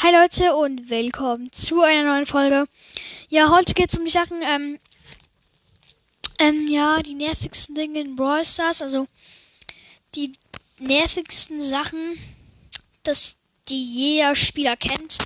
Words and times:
Hi 0.00 0.12
Leute 0.12 0.54
und 0.54 0.90
willkommen 0.90 1.50
zu 1.50 1.82
einer 1.82 2.04
neuen 2.04 2.24
Folge. 2.24 2.68
Ja, 3.30 3.50
heute 3.50 3.74
geht 3.74 3.92
es 3.92 3.98
um 3.98 4.04
die 4.04 4.12
Sachen, 4.12 4.40
ähm, 4.42 4.78
ähm, 6.38 6.68
ja, 6.68 7.02
die 7.02 7.14
nervigsten 7.14 7.74
Dinge 7.74 7.98
in 8.02 8.14
Brawl 8.14 8.44
Stars, 8.44 8.80
also 8.80 9.08
die 10.14 10.38
nervigsten 10.78 11.60
Sachen, 11.62 12.16
dass 13.02 13.34
die 13.68 13.84
jeder 13.84 14.36
Spieler 14.36 14.76
kennt. 14.76 15.18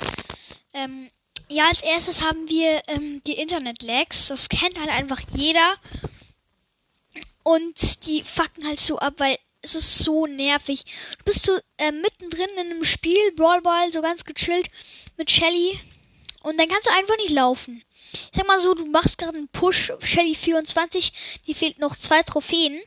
Ähm, 0.72 1.11
ja, 1.48 1.68
als 1.68 1.82
erstes 1.82 2.22
haben 2.25 2.48
wir 2.48 2.80
ähm, 2.86 3.20
die 3.26 3.34
Internet-Lags. 3.34 4.29
Das 4.29 4.48
kennt 4.48 4.80
halt 4.80 4.89
einfach 4.89 5.20
jeder. 5.34 5.75
Und 7.43 8.07
die 8.07 8.22
fucken 8.22 8.66
halt 8.66 8.80
so 8.80 8.98
ab, 8.98 9.12
weil 9.18 9.36
es 9.62 9.75
ist 9.75 9.98
so 9.98 10.26
nervig. 10.26 10.84
Du 11.18 11.25
bist 11.25 11.44
so 11.44 11.58
äh, 11.79 11.93
mittendrin 11.93 12.50
in 12.54 12.72
einem 12.72 12.84
Spiel, 12.84 13.32
Brawl 13.36 13.62
Ball, 13.62 13.93
so 13.93 14.02
ganz 14.02 14.25
gechillt 14.25 14.68
mit 15.16 15.30
Shelly. 15.30 15.79
Und 16.43 16.58
dann 16.58 16.68
kannst 16.68 16.86
du 16.86 16.93
einfach 16.93 17.16
nicht 17.18 17.30
laufen. 17.30 17.82
Ich 18.12 18.30
sag 18.35 18.46
mal 18.46 18.58
so, 18.58 18.75
du 18.75 18.85
machst 18.86 19.16
gerade 19.16 19.38
einen 19.38 19.48
Push, 19.48 19.93
Shelly 20.00 20.35
24, 20.35 21.40
die 21.46 21.54
fehlt 21.54 21.79
noch 21.79 21.96
zwei 21.96 22.22
Trophäen. 22.22 22.79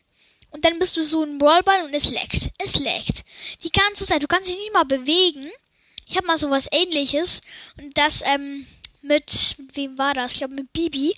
Und 0.51 0.63
dann 0.63 0.79
bist 0.79 0.95
du 0.95 1.03
so 1.03 1.23
ein 1.23 1.38
Brawlball 1.38 1.84
und 1.84 1.93
es 1.93 2.11
leckt. 2.11 2.51
Es 2.59 2.76
leckt. 2.77 3.23
Die 3.63 3.71
ganze 3.71 4.05
Zeit. 4.05 4.23
Du 4.23 4.27
kannst 4.27 4.49
dich 4.49 4.57
nicht 4.57 4.73
mal 4.73 4.85
bewegen. 4.85 5.49
Ich 6.07 6.15
habe 6.15 6.27
mal 6.27 6.37
sowas 6.37 6.67
ähnliches. 6.71 7.41
Und 7.77 7.98
das, 7.98 8.21
ähm, 8.26 8.65
mit, 9.01 9.55
mit 9.57 9.76
wem 9.76 9.98
war 9.98 10.13
das? 10.13 10.34
Ich 10.34 10.37
glaube 10.37 10.53
mit 10.53 10.71
Bibi. 10.71 11.15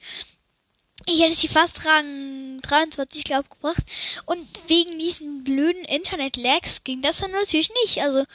Ich 1.10 1.22
hätte 1.22 1.36
sie 1.36 1.48
fast 1.48 1.86
Rang 1.86 2.60
23, 2.64 3.24
glaube 3.24 3.48
gebracht. 3.48 3.84
Und 4.26 4.46
wegen 4.68 5.00
diesen 5.00 5.46
blöden 5.46 5.86
Internet-Lags 5.86 6.84
ging 6.84 7.02
das 7.02 7.20
dann 7.20 7.32
natürlich 7.32 7.72
nicht. 7.84 8.02
Also, 8.02 8.26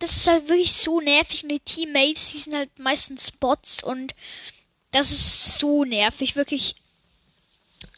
das 0.00 0.16
ist 0.16 0.26
halt 0.26 0.48
wirklich 0.48 0.72
so 0.72 1.00
nervig. 1.00 1.44
Und 1.44 1.50
die 1.50 1.60
Teammates, 1.60 2.32
die 2.32 2.38
sind 2.38 2.54
halt 2.54 2.76
meistens 2.76 3.30
Bots. 3.30 3.84
Und 3.84 4.16
das 4.90 5.12
ist 5.12 5.58
so 5.58 5.84
nervig. 5.84 6.34
Wirklich 6.34 6.74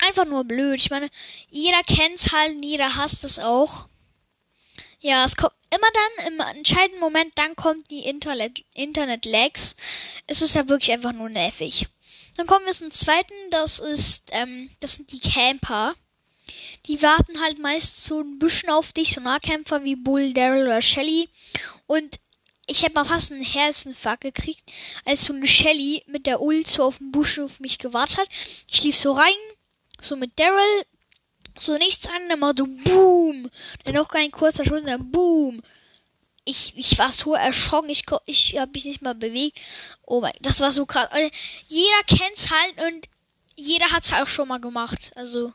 einfach 0.00 0.26
nur 0.26 0.44
blöd. 0.44 0.78
Ich 0.78 0.90
meine, 0.90 1.08
jeder 1.48 1.82
kennt's 1.82 2.30
halt 2.30 2.56
und 2.56 2.62
jeder 2.62 2.96
hasst 2.96 3.24
es 3.24 3.38
auch. 3.38 3.86
Ja, 5.00 5.24
es 5.24 5.34
kommt 5.34 5.54
immer 5.70 5.88
dann, 5.94 6.26
im 6.26 6.40
entscheidenden 6.58 7.00
Moment, 7.00 7.32
dann 7.36 7.56
kommt 7.56 7.90
die 7.90 8.04
Internet-Lags. 8.04 9.76
Es 10.26 10.42
ist 10.42 10.54
ja 10.54 10.68
wirklich 10.68 10.92
einfach 10.92 11.12
nur 11.12 11.30
nervig. 11.30 11.88
Dann 12.36 12.46
kommen 12.46 12.66
wir 12.66 12.72
zum 12.72 12.90
zweiten, 12.90 13.34
das 13.50 13.78
ist, 13.78 14.30
ähm, 14.32 14.70
das 14.80 14.94
sind 14.94 15.12
die 15.12 15.20
Camper. 15.20 15.94
Die 16.86 17.02
warten 17.02 17.40
halt 17.40 17.58
meist 17.58 18.04
so 18.04 18.20
ein 18.20 18.38
bisschen 18.38 18.70
auf 18.70 18.92
dich, 18.92 19.12
so 19.12 19.20
Nahkämpfer 19.20 19.84
wie 19.84 19.96
Bull, 19.96 20.32
Daryl 20.32 20.64
oder 20.64 20.82
Shelly. 20.82 21.28
Und 21.86 22.18
ich 22.66 22.82
hätte 22.82 22.94
mal 22.94 23.04
fast 23.04 23.32
einen 23.32 23.42
Herzinfarkt 23.42 24.22
gekriegt, 24.22 24.62
als 25.04 25.24
so 25.24 25.32
eine 25.32 25.46
Shelly 25.46 26.02
mit 26.06 26.26
der 26.26 26.40
Ult 26.40 26.66
so 26.66 26.84
auf 26.84 26.98
dem 26.98 27.12
Busch 27.12 27.38
auf 27.38 27.60
mich 27.60 27.78
gewartet 27.78 28.18
hat. 28.18 28.28
Ich 28.68 28.82
lief 28.84 28.96
so 28.96 29.12
rein, 29.12 29.34
so 30.00 30.16
mit 30.16 30.38
Daryl, 30.38 30.84
so 31.58 31.76
nichts 31.76 32.06
an, 32.06 32.28
dann 32.28 32.40
mal 32.40 32.54
so 32.56 32.66
Boom. 32.66 33.50
Dann 33.84 33.94
noch 33.96 34.08
kein 34.08 34.30
kurzer 34.30 34.64
Schuss, 34.64 34.82
dann 34.84 35.10
Boom 35.10 35.62
ich, 36.44 36.72
ich 36.76 36.98
war 36.98 37.12
so 37.12 37.34
erschrocken, 37.34 37.90
ich, 37.90 38.04
ich 38.26 38.58
habe 38.58 38.72
mich 38.72 38.84
nicht 38.84 39.02
mal 39.02 39.14
bewegt. 39.14 39.60
Oh 40.02 40.20
mein, 40.20 40.32
das 40.40 40.60
war 40.60 40.72
so 40.72 40.86
krass. 40.86 41.08
Also, 41.10 41.30
jeder 41.68 42.02
kennt's 42.06 42.50
halt 42.50 42.80
und 42.86 43.08
jeder 43.56 43.90
hat's 43.92 44.12
auch 44.12 44.26
schon 44.26 44.48
mal 44.48 44.60
gemacht. 44.60 45.12
Also 45.16 45.52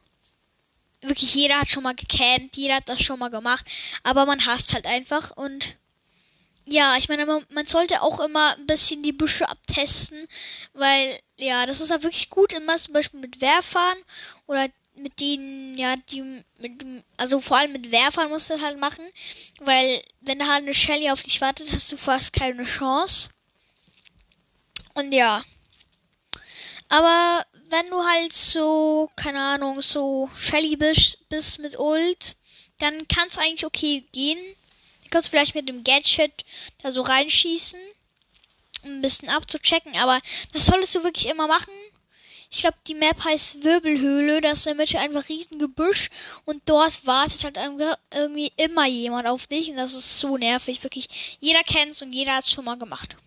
wirklich 1.01 1.35
jeder 1.35 1.59
hat 1.59 1.69
schon 1.69 1.83
mal 1.83 1.95
gecannt, 1.95 2.55
jeder 2.57 2.75
hat 2.75 2.89
das 2.89 3.01
schon 3.01 3.19
mal 3.19 3.29
gemacht, 3.29 3.65
aber 4.03 4.25
man 4.25 4.45
hasst 4.45 4.73
halt 4.73 4.85
einfach 4.85 5.31
und 5.35 5.75
ja, 6.67 6.95
ich 6.97 7.09
meine, 7.09 7.27
man, 7.27 7.45
man 7.49 7.67
sollte 7.67 8.01
auch 8.01 8.19
immer 8.19 8.55
ein 8.55 8.65
bisschen 8.65 9.03
die 9.03 9.11
Büsche 9.11 9.47
abtesten, 9.47 10.27
weil 10.73 11.19
ja, 11.37 11.65
das 11.67 11.79
ist 11.79 11.91
ja 11.91 12.01
wirklich 12.01 12.31
gut 12.31 12.53
immer 12.53 12.75
zum 12.77 12.93
Beispiel 12.93 13.19
mit 13.19 13.39
Werfern 13.39 13.97
oder 14.47 14.67
mit 14.97 15.19
denen, 15.19 15.77
ja, 15.77 15.95
die, 15.95 16.43
mit, 16.59 17.03
also 17.17 17.41
vor 17.41 17.57
allem 17.57 17.73
mit 17.73 17.91
Werfern 17.91 18.29
musst 18.29 18.49
du 18.49 18.53
das 18.53 18.63
halt 18.63 18.79
machen, 18.79 19.05
weil 19.59 20.01
wenn 20.21 20.39
da 20.39 20.47
halt 20.47 20.63
eine 20.63 20.73
Shelly 20.73 21.09
auf 21.09 21.21
dich 21.21 21.41
wartet, 21.41 21.71
hast 21.71 21.91
du 21.91 21.97
fast 21.97 22.33
keine 22.33 22.63
Chance. 22.63 23.29
Und 24.93 25.11
ja. 25.11 25.43
Aber 26.87 27.45
wenn 27.69 27.89
du 27.89 28.03
halt 28.03 28.33
so, 28.33 29.09
keine 29.15 29.41
Ahnung, 29.41 29.81
so 29.81 30.29
Shelly 30.37 30.75
bist, 30.75 31.27
bist 31.29 31.59
mit 31.59 31.77
Ult, 31.77 32.35
dann 32.77 33.07
kann 33.07 33.27
es 33.29 33.37
eigentlich 33.37 33.65
okay 33.65 34.05
gehen. 34.11 34.39
Du 35.03 35.09
kannst 35.09 35.29
vielleicht 35.29 35.55
mit 35.55 35.67
dem 35.67 35.83
Gadget 35.83 36.45
da 36.81 36.91
so 36.91 37.01
reinschießen, 37.01 37.79
um 38.83 38.91
ein 38.91 39.01
bisschen 39.01 39.29
abzuchecken, 39.29 39.97
aber 39.97 40.19
das 40.53 40.65
solltest 40.65 40.95
du 40.95 41.03
wirklich 41.03 41.27
immer 41.27 41.47
machen 41.47 41.73
ich 42.55 42.61
glaube, 42.61 42.77
die 42.87 42.95
Map 42.95 43.21
heißt 43.21 43.65
Wirbelhöhle. 43.65 44.39
Das 44.39 44.59
ist 44.59 44.67
in 44.67 44.77
der 44.77 44.85
Mitte 44.85 44.99
einfach 44.99 45.27
riesen 45.27 45.59
Gebüsch 45.59 46.09
und 46.45 46.61
dort 46.65 47.05
wartet 47.05 47.43
halt 47.43 47.57
irgendwie 47.57 48.51
immer 48.55 48.85
jemand 48.85 49.27
auf 49.27 49.45
dich 49.45 49.69
und 49.69 49.75
das 49.75 49.93
ist 49.93 50.19
so 50.19 50.37
nervig. 50.37 50.81
Wirklich, 50.81 51.37
jeder 51.41 51.63
kennt's 51.63 52.01
und 52.01 52.13
jeder 52.13 52.35
hat's 52.35 52.51
schon 52.51 52.63
mal 52.63 52.77
gemacht. 52.77 53.17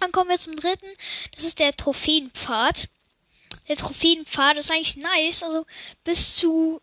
Dann 0.00 0.10
kommen 0.10 0.30
wir 0.30 0.40
zum 0.40 0.56
dritten. 0.56 0.86
Das 1.36 1.44
ist 1.44 1.58
der 1.58 1.76
Trophäenpfad. 1.76 2.88
Der 3.68 3.76
Trophäenpfad 3.76 4.56
ist 4.56 4.70
eigentlich 4.70 4.96
nice. 4.96 5.42
Also 5.42 5.66
bis 6.04 6.36
zu 6.36 6.80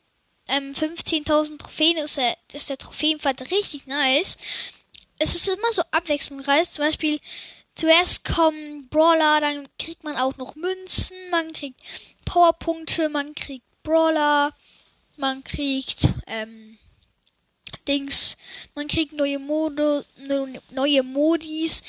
ähm, 0.48 0.76
15.000 0.76 1.58
Trophäen 1.58 1.98
ist 1.98 2.18
der, 2.18 2.38
ist 2.54 2.70
der 2.70 2.78
Trophäenpfad 2.78 3.50
richtig 3.50 3.88
nice. 3.88 4.38
Es 5.18 5.34
ist 5.34 5.48
immer 5.48 5.72
so 5.72 5.82
abwechslungsreich. 5.90 6.70
Zum 6.70 6.86
Beispiel 6.86 7.20
Zuerst 7.78 8.26
kommen 8.26 8.90
Brawler, 8.90 9.40
dann 9.40 9.68
kriegt 9.78 10.04
man 10.04 10.18
auch 10.18 10.36
noch 10.38 10.56
Münzen, 10.56 11.16
man 11.30 11.54
kriegt 11.54 11.80
Powerpunkte, 12.26 13.08
man 13.08 13.36
kriegt 13.36 13.66
Brawler, 13.84 14.52
man 15.16 15.44
kriegt 15.44 16.12
ähm, 16.26 16.80
Dings, 17.88 18.36
man 18.74 18.88
kriegt 18.88 19.14
neue 19.14 19.38
Mode, 19.38 20.04
neue 20.72 21.04
Modis. 21.04 21.84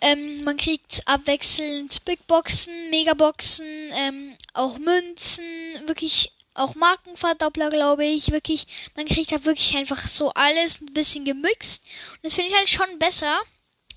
Ähm, 0.00 0.42
man 0.42 0.56
kriegt 0.56 1.06
abwechselnd 1.06 2.04
Big 2.06 2.26
Boxen, 2.26 2.72
Megaboxen, 2.88 3.66
ähm, 3.92 4.36
auch 4.54 4.78
Münzen, 4.78 5.44
wirklich 5.84 6.32
auch 6.54 6.74
Markenverdoppler, 6.76 7.68
glaube 7.68 8.06
ich. 8.06 8.32
Wirklich, 8.32 8.66
man 8.96 9.04
kriegt 9.04 9.32
da 9.32 9.44
wirklich 9.44 9.76
einfach 9.76 10.08
so 10.08 10.32
alles 10.32 10.80
ein 10.80 10.94
bisschen 10.94 11.26
gemixt. 11.26 11.84
Und 12.14 12.24
das 12.24 12.34
finde 12.34 12.50
ich 12.50 12.56
halt 12.56 12.70
schon 12.70 12.98
besser 12.98 13.38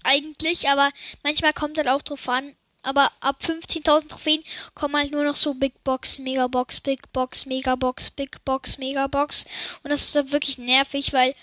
eigentlich, 0.06 0.70
aber 0.70 0.92
manchmal 1.24 1.54
kommt 1.54 1.78
halt 1.78 1.88
auch 1.88 2.02
drauf 2.02 2.28
an. 2.30 2.56
Aber 2.84 3.12
ab 3.20 3.42
15.000 3.42 4.10
Trophäen 4.10 4.44
kommen 4.76 4.96
halt 4.96 5.12
nur 5.12 5.24
noch 5.24 5.36
so 5.36 5.56
Big 5.56 5.84
Box, 5.84 6.20
Mega 6.20 6.46
Box, 6.46 6.80
Big 6.80 7.12
Box, 7.14 7.48
Mega 7.48 7.76
Box, 7.76 8.12
Big 8.12 8.46
Box, 8.46 8.78
Mega 8.78 9.08
Box. 9.08 9.46
Und 9.82 9.90
das 9.90 10.04
ist 10.04 10.16
halt 10.16 10.32
wirklich 10.32 10.60
nervig, 10.60 11.12
weil 11.12 11.34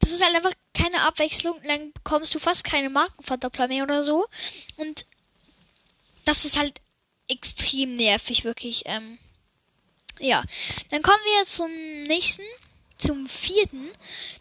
das 0.00 0.10
ist 0.10 0.24
halt 0.24 0.34
einfach 0.34 0.52
keine 0.74 1.02
Abwechslung. 1.02 1.60
Dann 1.64 1.92
bekommst 1.92 2.34
du 2.34 2.40
fast 2.40 2.64
keine 2.64 2.90
Markenverdoppler 2.90 3.68
mehr 3.68 3.84
oder 3.84 4.02
so. 4.02 4.26
Und 4.76 5.06
das 6.24 6.44
ist 6.44 6.58
halt 6.58 6.80
extrem 7.28 7.94
nervig, 7.94 8.44
wirklich. 8.44 8.82
Ähm, 8.86 9.18
ja, 10.18 10.42
dann 10.90 11.02
kommen 11.02 11.22
wir 11.24 11.46
zum 11.46 11.70
nächsten, 12.04 12.42
zum 12.98 13.28
vierten. 13.28 13.88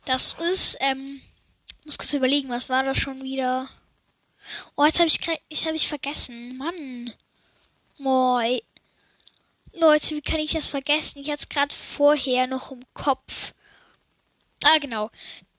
Das 0.05 0.33
ist 0.33 0.77
ähm, 0.79 1.21
muss 1.89 1.97
kurz 1.97 2.13
überlegen, 2.13 2.49
was 2.49 2.69
war 2.69 2.83
das 2.83 2.99
schon 2.99 3.23
wieder? 3.23 3.67
Oh, 4.75 4.85
jetzt 4.85 4.99
habe 4.99 5.07
ich 5.07 5.19
ich 5.47 5.65
habe 5.65 5.75
ich 5.75 5.87
vergessen. 5.87 6.55
Mann. 6.55 7.11
Moi. 7.97 8.61
Leute, 9.73 10.15
wie 10.15 10.21
kann 10.21 10.39
ich 10.39 10.51
das 10.51 10.67
vergessen? 10.67 11.17
Ich 11.19 11.31
hatte 11.31 11.41
es 11.41 11.49
gerade 11.49 11.73
vorher 11.73 12.45
noch 12.45 12.71
im 12.71 12.83
Kopf. 12.93 13.53
Ah, 14.63 14.77
genau. 14.77 15.09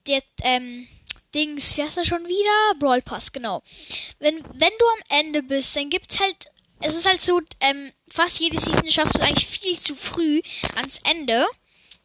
Der, 0.07 0.23
ähm, 0.43 0.87
Dings, 1.35 1.75
wie 1.75 1.83
heißt 1.83 1.97
das 1.97 2.07
schon 2.07 2.25
wieder? 2.25 2.79
Brawl 2.79 3.01
Pass, 3.01 3.33
genau. 3.33 3.61
Wenn, 4.19 4.37
wenn 4.53 4.73
du 4.79 4.85
am 4.85 5.19
Ende 5.19 5.43
bist, 5.43 5.75
dann 5.75 5.89
gibt's 5.89 6.21
halt, 6.21 6.45
es 6.79 6.95
ist 6.95 7.05
halt 7.05 7.19
so, 7.19 7.41
ähm, 7.59 7.91
fast 8.09 8.39
jede 8.39 8.57
Season 8.57 8.89
schaffst 8.89 9.15
du 9.15 9.21
eigentlich 9.21 9.47
viel 9.47 9.77
zu 9.77 9.97
früh 9.97 10.41
ans 10.77 11.01
Ende. 11.03 11.45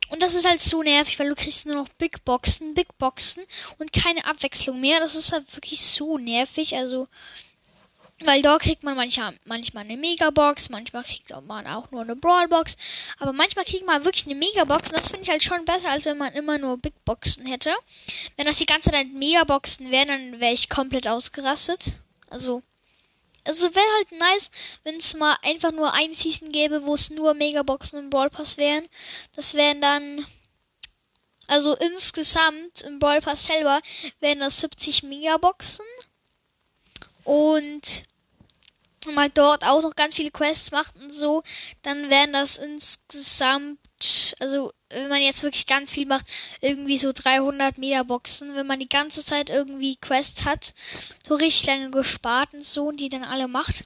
Und 0.08 0.22
das 0.22 0.34
ist 0.34 0.46
halt 0.46 0.60
so 0.60 0.82
nervig, 0.82 1.18
weil 1.18 1.28
du 1.28 1.34
kriegst 1.34 1.66
nur 1.66 1.76
noch 1.76 1.88
Big 1.90 2.24
Boxen, 2.24 2.74
Big 2.74 2.96
Boxen 2.98 3.44
und 3.78 3.92
keine 3.92 4.24
Abwechslung 4.24 4.80
mehr. 4.80 5.00
Das 5.00 5.14
ist 5.14 5.32
halt 5.32 5.54
wirklich 5.56 5.80
so 5.80 6.18
nervig. 6.18 6.76
Also, 6.76 7.08
weil 8.20 8.40
da 8.40 8.58
kriegt 8.58 8.82
man 8.82 8.96
manchmal, 8.96 9.34
manchmal 9.44 9.84
eine 9.84 9.96
Megabox, 9.96 10.70
manchmal 10.70 11.04
kriegt 11.04 11.30
man 11.46 11.66
auch 11.66 11.90
nur 11.90 12.02
eine 12.02 12.16
Brawlbox. 12.16 12.76
Aber 13.18 13.32
manchmal 13.32 13.64
kriegt 13.64 13.84
man 13.84 14.04
wirklich 14.04 14.26
eine 14.26 14.36
Megabox. 14.36 14.90
Und 14.90 14.98
das 14.98 15.08
finde 15.08 15.24
ich 15.24 15.30
halt 15.30 15.42
schon 15.42 15.64
besser, 15.64 15.90
als 15.90 16.04
wenn 16.04 16.18
man 16.18 16.32
immer 16.32 16.56
nur 16.58 16.78
Big 16.78 16.94
Boxen 17.04 17.46
hätte. 17.46 17.74
Wenn 18.36 18.46
das 18.46 18.58
die 18.58 18.66
ganze 18.66 18.90
Zeit 18.90 19.12
Megaboxen 19.12 19.90
wären, 19.90 20.08
dann 20.08 20.40
wäre 20.40 20.54
ich 20.54 20.68
komplett 20.68 21.08
ausgerastet. 21.08 21.92
Also, 22.30 22.62
also 23.46 23.74
wäre 23.74 23.94
halt 23.96 24.12
nice, 24.12 24.50
wenn 24.82 24.96
es 24.96 25.14
mal 25.14 25.36
einfach 25.42 25.72
nur 25.72 25.92
ein 25.92 26.14
Season 26.14 26.52
gäbe, 26.52 26.84
wo 26.84 26.94
es 26.94 27.10
nur 27.10 27.34
Megaboxen 27.34 27.98
und 27.98 28.10
Brawl 28.10 28.30
Pass 28.30 28.56
wären. 28.56 28.88
Das 29.34 29.54
wären 29.54 29.80
dann, 29.80 30.26
also 31.46 31.74
insgesamt 31.76 32.82
im 32.82 32.98
Brawl 32.98 33.20
Pass 33.20 33.46
selber 33.46 33.80
wären 34.20 34.40
das 34.40 34.60
70 34.60 35.04
Megaboxen 35.04 35.84
und 37.24 38.04
mal 39.12 39.30
dort 39.30 39.64
auch 39.64 39.82
noch 39.82 39.94
ganz 39.94 40.16
viele 40.16 40.30
Quests 40.30 40.72
macht 40.72 40.96
und 40.96 41.12
so, 41.12 41.42
dann 41.82 42.10
wären 42.10 42.32
das 42.32 42.56
insgesamt, 42.58 43.78
also 44.40 44.72
wenn 44.90 45.08
man 45.08 45.22
jetzt 45.22 45.42
wirklich 45.42 45.66
ganz 45.66 45.90
viel 45.90 46.06
macht, 46.06 46.26
irgendwie 46.60 46.98
so 46.98 47.12
300 47.12 47.78
Megaboxen, 47.78 48.54
wenn 48.54 48.66
man 48.66 48.78
die 48.78 48.88
ganze 48.88 49.24
Zeit 49.24 49.50
irgendwie 49.50 49.96
Quests 49.96 50.44
hat, 50.44 50.74
so 51.26 51.34
richtig 51.34 51.66
lange 51.66 51.90
gespart 51.90 52.52
und 52.54 52.64
so 52.64 52.86
und 52.86 52.98
die 52.98 53.08
dann 53.08 53.24
alle 53.24 53.48
macht. 53.48 53.84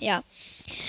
Ja. 0.00 0.22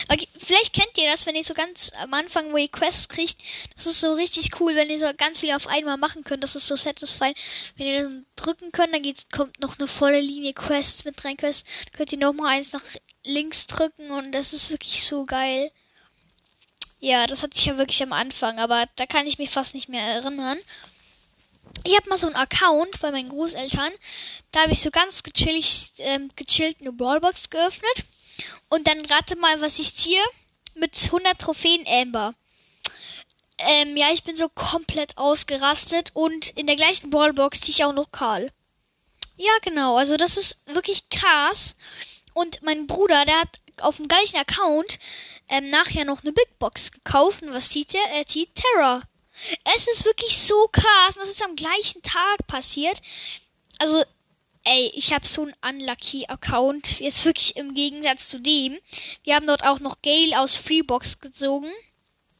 Okay, 0.09 0.27
vielleicht 0.37 0.73
kennt 0.73 0.97
ihr 0.97 1.09
das, 1.09 1.25
wenn 1.25 1.35
ihr 1.35 1.43
so 1.43 1.53
ganz 1.53 1.91
am 1.99 2.13
Anfang, 2.13 2.51
wo 2.51 2.57
ihr 2.57 2.69
Quests 2.69 3.09
kriegt, 3.09 3.41
das 3.75 3.87
ist 3.87 4.01
so 4.01 4.13
richtig 4.13 4.59
cool, 4.59 4.75
wenn 4.75 4.89
ihr 4.89 4.99
so 4.99 5.09
ganz 5.17 5.39
viel 5.39 5.51
auf 5.53 5.67
einmal 5.67 5.97
machen 5.97 6.23
könnt. 6.23 6.43
Das 6.43 6.55
ist 6.55 6.67
so 6.67 6.75
satisfying. 6.75 7.33
Wenn 7.75 7.87
ihr 7.87 8.03
dann 8.03 8.25
drücken 8.35 8.71
könnt, 8.71 8.93
dann 8.93 9.01
geht's, 9.01 9.27
kommt 9.29 9.59
noch 9.59 9.79
eine 9.79 9.87
volle 9.87 10.19
Linie 10.19 10.53
Quests 10.53 11.05
mit 11.05 11.23
rein 11.23 11.37
Quests. 11.37 11.63
Könnt 11.93 12.11
ihr 12.11 12.17
noch 12.17 12.33
mal 12.33 12.49
eins 12.49 12.71
nach 12.71 12.83
links 13.25 13.67
drücken 13.67 14.11
und 14.11 14.31
das 14.31 14.53
ist 14.53 14.69
wirklich 14.69 15.05
so 15.05 15.25
geil. 15.25 15.71
Ja, 16.99 17.27
das 17.27 17.43
hatte 17.43 17.57
ich 17.57 17.65
ja 17.65 17.77
wirklich 17.77 18.03
am 18.03 18.13
Anfang, 18.13 18.59
aber 18.59 18.85
da 18.95 19.05
kann 19.05 19.25
ich 19.25 19.37
mich 19.37 19.49
fast 19.49 19.73
nicht 19.73 19.89
mehr 19.89 20.03
erinnern. 20.03 20.57
Ich 21.85 21.95
habe 21.95 22.09
mal 22.09 22.17
so 22.17 22.27
einen 22.27 22.35
Account 22.35 22.99
bei 22.99 23.11
meinen 23.11 23.29
Großeltern. 23.29 23.91
Da 24.51 24.63
habe 24.63 24.73
ich 24.73 24.81
so 24.81 24.91
ganz 24.91 25.23
gechillig, 25.23 25.93
ähm, 25.99 26.29
gechillt 26.35 26.77
eine 26.81 26.91
Brawlbox 26.91 27.49
geöffnet. 27.49 28.03
Und 28.67 28.87
dann 28.87 29.05
rate 29.05 29.37
mal, 29.37 29.61
was 29.61 29.79
ich 29.79 29.95
ziehe. 29.95 30.21
Mit 30.75 30.97
100 31.05 31.39
Trophäen 31.39 31.85
Amber. 31.87 32.33
Ähm, 33.57 33.97
ja, 33.97 34.11
ich 34.11 34.23
bin 34.23 34.35
so 34.35 34.49
komplett 34.49 35.17
ausgerastet. 35.17 36.11
Und 36.13 36.49
in 36.49 36.67
der 36.67 36.75
gleichen 36.75 37.09
Ballbox 37.09 37.61
ziehe 37.61 37.71
ich 37.71 37.83
auch 37.85 37.93
noch 37.93 38.11
Karl. 38.11 38.51
Ja, 39.37 39.51
genau. 39.61 39.97
Also 39.97 40.17
das 40.17 40.37
ist 40.37 40.67
wirklich 40.67 41.09
krass. 41.09 41.75
Und 42.33 42.61
mein 42.61 42.87
Bruder, 42.87 43.25
der 43.25 43.39
hat 43.41 43.49
auf 43.81 43.97
dem 43.97 44.07
gleichen 44.07 44.37
Account 44.37 44.99
ähm, 45.49 45.69
nachher 45.69 46.05
noch 46.05 46.23
eine 46.23 46.31
Big 46.31 46.59
Box 46.59 46.91
gekauft. 46.91 47.43
Und 47.43 47.53
was 47.53 47.69
zieht 47.69 47.93
er? 47.93 48.11
Er 48.11 48.25
zieht 48.25 48.55
Terror. 48.55 49.01
Es 49.75 49.87
ist 49.87 50.05
wirklich 50.05 50.37
so 50.37 50.67
krass. 50.71 51.15
Und 51.15 51.23
das 51.23 51.29
ist 51.29 51.43
am 51.43 51.55
gleichen 51.55 52.01
Tag 52.03 52.47
passiert. 52.47 53.01
Also, 53.79 54.03
ey, 54.63 54.91
ich 54.93 55.13
habe 55.13 55.27
so 55.27 55.43
einen 55.43 55.81
unlucky 55.81 56.25
Account. 56.27 56.99
Jetzt 56.99 57.25
wirklich 57.25 57.55
im 57.55 57.73
Gegensatz 57.73 58.29
zu 58.29 58.39
dem. 58.39 58.77
Wir 59.23 59.35
haben 59.35 59.47
dort 59.47 59.63
auch 59.63 59.79
noch 59.79 60.01
Gale 60.01 60.39
aus 60.39 60.55
Freebox 60.55 61.19
gezogen. 61.19 61.71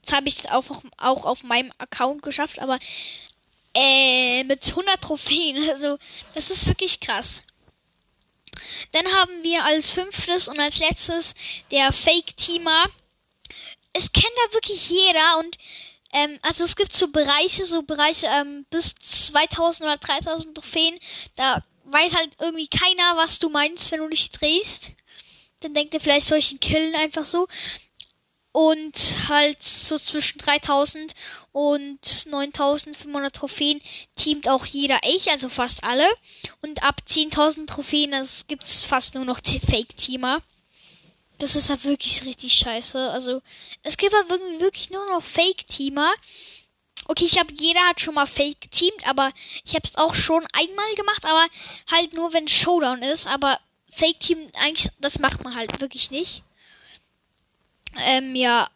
Das 0.03 0.13
habe 0.13 0.27
ich 0.27 0.51
auch, 0.51 0.65
auch 0.97 1.25
auf 1.25 1.43
meinem 1.43 1.71
Account 1.77 2.21
geschafft. 2.21 2.59
Aber 2.59 2.79
äh, 3.73 4.43
mit 4.43 4.67
100 4.67 5.01
Trophäen. 5.01 5.63
Also, 5.69 5.97
das 6.35 6.51
ist 6.51 6.67
wirklich 6.67 6.99
krass. 6.99 7.43
Dann 8.91 9.05
haben 9.13 9.43
wir 9.43 9.63
als 9.63 9.91
fünftes 9.91 10.47
und 10.47 10.59
als 10.59 10.79
letztes 10.79 11.33
der 11.71 11.91
Fake-Teamer. 11.91 12.85
Es 13.93 14.11
kennt 14.11 14.33
da 14.45 14.53
wirklich 14.53 14.89
jeder 14.89 15.39
und 15.39 15.57
ähm, 16.11 16.39
also 16.41 16.63
es 16.63 16.75
gibt 16.75 16.93
so 16.93 17.09
Bereiche, 17.09 17.65
so 17.65 17.83
Bereiche 17.83 18.27
ähm, 18.27 18.65
bis 18.69 18.95
2000 18.95 19.87
oder 19.87 19.97
3000 19.97 20.55
Trophäen. 20.55 20.97
Da 21.35 21.63
weiß 21.85 22.15
halt 22.15 22.31
irgendwie 22.39 22.67
keiner, 22.67 23.17
was 23.17 23.39
du 23.39 23.49
meinst, 23.49 23.91
wenn 23.91 23.99
du 23.99 24.09
dich 24.09 24.31
drehst. 24.31 24.91
Dann 25.61 25.73
denkt 25.73 25.93
er 25.93 25.99
vielleicht 25.99 26.27
solchen 26.27 26.59
killen 26.59 26.95
einfach 26.95 27.25
so 27.25 27.47
und 28.51 29.29
halt 29.29 29.61
so 29.61 29.99
zwischen 29.99 30.39
3000 30.39 31.13
und 31.51 32.25
9500 32.25 33.35
Trophäen 33.35 33.81
teamt 34.15 34.49
auch 34.49 34.65
jeder 34.65 34.99
ich, 35.03 35.29
also 35.29 35.49
fast 35.49 35.83
alle. 35.83 36.07
Und 36.61 36.83
ab 36.83 37.01
10.000 37.07 37.67
Trophäen 37.67 38.11
das 38.11 38.47
gibt's 38.47 38.83
fast 38.83 39.15
nur 39.15 39.25
noch 39.25 39.39
Fake-Teamer. 39.41 40.41
Das 41.37 41.55
ist 41.55 41.69
halt 41.69 41.85
wirklich 41.85 42.25
richtig 42.25 42.53
scheiße. 42.53 43.11
Also, 43.11 43.41
es 43.83 43.97
gibt 43.97 44.13
halt 44.13 44.29
wirklich, 44.59 44.89
nur 44.89 45.07
noch 45.09 45.23
Fake-Teamer. 45.23 46.11
Okay, 47.07 47.25
ich 47.25 47.31
glaube, 47.31 47.53
jeder 47.57 47.79
hat 47.87 48.01
schon 48.01 48.13
mal 48.13 48.27
Fake 48.27 48.69
teamt, 48.69 49.07
aber 49.07 49.31
ich 49.63 49.73
habe 49.73 49.87
es 49.87 49.95
auch 49.95 50.13
schon 50.13 50.45
einmal 50.53 50.93
gemacht, 50.95 51.23
aber 51.25 51.47
halt 51.89 52.13
nur, 52.13 52.33
wenn 52.33 52.47
Showdown 52.47 53.01
ist. 53.01 53.25
Aber 53.25 53.59
Fake 53.91 54.19
Team, 54.19 54.37
eigentlich, 54.61 54.89
das 54.99 55.17
macht 55.17 55.43
man 55.43 55.55
halt 55.55 55.79
wirklich 55.79 56.11
nicht. 56.11 56.43
Ähm, 57.97 58.35
ja. 58.35 58.69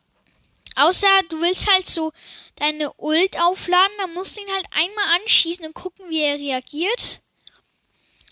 Außer 0.75 1.07
du 1.29 1.39
willst 1.41 1.71
halt 1.71 1.87
so 1.87 2.11
deine 2.55 2.91
Ult 2.97 3.39
aufladen, 3.39 3.93
dann 3.99 4.13
musst 4.13 4.35
du 4.35 4.41
ihn 4.41 4.51
halt 4.53 4.65
einmal 4.71 5.21
anschießen 5.21 5.65
und 5.65 5.75
gucken, 5.75 6.09
wie 6.09 6.21
er 6.21 6.39
reagiert. 6.39 7.21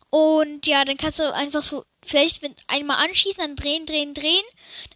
Und 0.09 0.67
ja, 0.67 0.83
dann 0.83 0.97
kannst 0.97 1.19
du 1.19 1.33
einfach 1.33 1.63
so, 1.63 1.85
vielleicht 2.03 2.41
wenn 2.41 2.53
einmal 2.67 3.05
anschießen, 3.05 3.41
dann 3.41 3.55
drehen, 3.55 3.85
drehen, 3.85 4.13
drehen. 4.13 4.43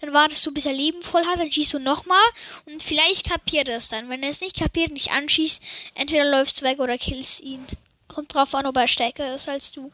Dann 0.01 0.11
wartest 0.11 0.45
du, 0.45 0.53
bis 0.53 0.65
er 0.65 0.73
Leben 0.73 1.01
voll 1.03 1.25
hat, 1.25 1.39
dann 1.39 1.51
schießt 1.51 1.73
du 1.73 1.79
nochmal. 1.79 2.25
Und 2.65 2.83
vielleicht 2.83 3.29
kapiert 3.29 3.69
er 3.69 3.77
es 3.77 3.87
dann. 3.87 4.09
Wenn 4.09 4.23
er 4.23 4.29
es 4.29 4.41
nicht 4.41 4.57
kapiert, 4.57 4.91
nicht 4.91 5.11
anschießt, 5.11 5.61
entweder 5.95 6.25
läufst 6.25 6.59
du 6.59 6.65
weg 6.65 6.79
oder 6.79 6.97
killst 6.97 7.39
ihn. 7.39 7.65
Kommt 8.09 8.33
drauf 8.33 8.53
an, 8.55 8.65
ob 8.65 8.75
er 8.75 8.89
stärker 8.89 9.35
ist 9.35 9.47
als 9.47 9.71
du. 9.71 9.91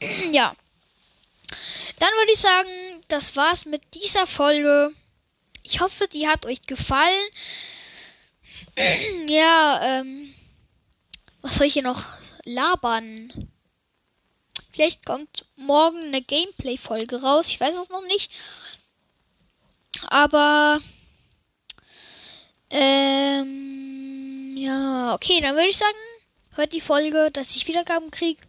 ja. 0.32 0.54
Dann 1.98 2.12
würde 2.16 2.32
ich 2.32 2.40
sagen, 2.40 2.70
das 3.08 3.36
war's 3.36 3.66
mit 3.66 3.82
dieser 3.92 4.26
Folge. 4.26 4.94
Ich 5.70 5.80
hoffe, 5.80 6.08
die 6.08 6.26
hat 6.26 6.46
euch 6.46 6.62
gefallen. 6.62 7.28
ja, 9.28 9.80
ähm, 10.00 10.34
was 11.42 11.54
soll 11.54 11.68
ich 11.68 11.74
hier 11.74 11.84
noch 11.84 12.04
labern? 12.44 13.48
Vielleicht 14.72 15.06
kommt 15.06 15.44
morgen 15.54 15.98
eine 16.06 16.22
Gameplay-Folge 16.22 17.22
raus. 17.22 17.46
Ich 17.46 17.60
weiß 17.60 17.76
es 17.76 17.88
noch 17.88 18.04
nicht. 18.06 18.32
Aber, 20.08 20.80
ähm, 22.70 24.56
ja, 24.56 25.14
okay, 25.14 25.40
dann 25.40 25.54
würde 25.54 25.68
ich 25.68 25.76
sagen, 25.76 25.96
hört 26.60 26.74
die 26.74 26.82
Folge, 26.82 27.30
dass 27.32 27.56
ich 27.56 27.66
Wiedergaben 27.66 28.10
kriege. 28.10 28.40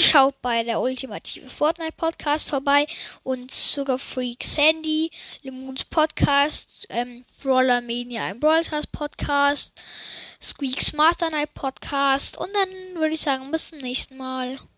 Schaut 0.00 0.42
bei 0.42 0.64
der 0.64 0.80
ultimative 0.80 1.48
Fortnite 1.48 1.92
Podcast 1.96 2.48
vorbei 2.48 2.86
und 3.22 3.52
Sugar 3.52 3.98
Freak 3.98 4.42
Sandy, 4.42 5.12
Lemons 5.42 5.84
Podcast, 5.84 6.86
ähm, 6.88 7.24
Brawler 7.40 7.80
Mania, 7.82 8.24
ein 8.24 8.40
Brawl 8.40 8.64
Stars 8.64 8.88
Podcast, 8.88 9.80
Squeaks 10.42 10.92
Master 10.92 11.30
Night 11.30 11.54
Podcast 11.54 12.36
und 12.36 12.50
dann 12.52 13.00
würde 13.00 13.14
ich 13.14 13.20
sagen, 13.20 13.52
bis 13.52 13.68
zum 13.68 13.78
nächsten 13.78 14.16
Mal. 14.16 14.58